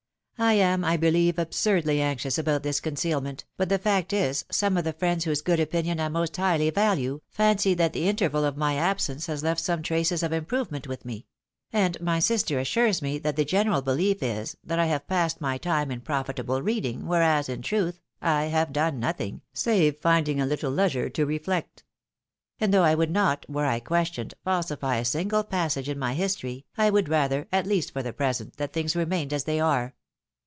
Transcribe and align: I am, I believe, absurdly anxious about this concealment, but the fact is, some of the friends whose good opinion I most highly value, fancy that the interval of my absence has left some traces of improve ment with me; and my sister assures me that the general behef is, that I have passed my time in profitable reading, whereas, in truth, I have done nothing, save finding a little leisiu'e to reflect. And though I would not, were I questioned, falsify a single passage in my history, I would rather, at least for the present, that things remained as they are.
I 0.37 0.53
am, 0.53 0.83
I 0.83 0.97
believe, 0.97 1.37
absurdly 1.37 2.01
anxious 2.01 2.39
about 2.39 2.63
this 2.63 2.79
concealment, 2.79 3.45
but 3.57 3.69
the 3.69 3.77
fact 3.77 4.11
is, 4.11 4.43
some 4.49 4.75
of 4.75 4.83
the 4.83 4.91
friends 4.91 5.23
whose 5.25 5.43
good 5.43 5.59
opinion 5.59 5.99
I 5.99 6.09
most 6.09 6.35
highly 6.35 6.71
value, 6.71 7.21
fancy 7.29 7.75
that 7.75 7.93
the 7.93 8.09
interval 8.09 8.43
of 8.43 8.57
my 8.57 8.75
absence 8.75 9.27
has 9.27 9.43
left 9.43 9.61
some 9.61 9.83
traces 9.83 10.23
of 10.23 10.33
improve 10.33 10.71
ment 10.71 10.87
with 10.87 11.05
me; 11.05 11.27
and 11.71 12.01
my 12.01 12.17
sister 12.17 12.57
assures 12.57 13.03
me 13.03 13.19
that 13.19 13.35
the 13.35 13.45
general 13.45 13.83
behef 13.83 14.23
is, 14.23 14.57
that 14.63 14.79
I 14.79 14.87
have 14.87 15.07
passed 15.07 15.41
my 15.41 15.59
time 15.59 15.91
in 15.91 16.01
profitable 16.01 16.63
reading, 16.63 17.05
whereas, 17.05 17.47
in 17.47 17.61
truth, 17.61 18.01
I 18.19 18.45
have 18.45 18.73
done 18.73 18.99
nothing, 18.99 19.43
save 19.53 19.99
finding 19.99 20.41
a 20.41 20.47
little 20.47 20.71
leisiu'e 20.71 21.13
to 21.13 21.25
reflect. 21.27 21.83
And 22.59 22.73
though 22.73 22.81
I 22.83 22.95
would 22.95 23.11
not, 23.11 23.47
were 23.47 23.67
I 23.67 23.79
questioned, 23.79 24.33
falsify 24.43 24.95
a 24.95 25.05
single 25.05 25.43
passage 25.43 25.87
in 25.87 25.99
my 25.99 26.15
history, 26.15 26.65
I 26.79 26.89
would 26.89 27.09
rather, 27.09 27.47
at 27.51 27.67
least 27.67 27.91
for 27.93 28.01
the 28.01 28.11
present, 28.11 28.57
that 28.57 28.73
things 28.73 28.95
remained 28.95 29.33
as 29.33 29.43
they 29.43 29.59
are. 29.59 29.93